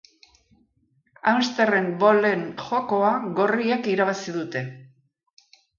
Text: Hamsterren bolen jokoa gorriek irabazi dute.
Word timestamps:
Hamsterren 1.31 1.91
bolen 2.05 2.43
jokoa 2.65 3.13
gorriek 3.41 3.95
irabazi 3.95 4.39
dute. 4.41 4.69